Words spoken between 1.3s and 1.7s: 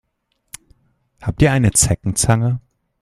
ihr